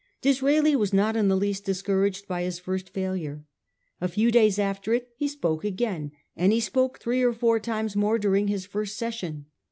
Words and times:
Disraeli 0.23 0.75
was 0.75 0.93
not 0.93 1.15
in 1.15 1.27
the 1.27 1.37
least 1.37 1.63
discouraged 1.63 2.27
by 2.27 2.41
hia 2.41 2.53
first 2.53 2.89
failure. 2.89 3.45
A 4.01 4.07
few 4.07 4.31
days 4.31 4.57
after 4.57 4.93
it 4.95 5.09
he 5.15 5.27
spoke 5.27 5.63
again, 5.63 6.11
and 6.35 6.51
he 6.51 6.59
spoke 6.59 6.97
three 6.99 7.21
or 7.21 7.33
four 7.33 7.59
times 7.59 7.95
more 7.95 8.17
during 8.17 8.47
his 8.47 8.65
first 8.65 8.97
session. 8.97 9.45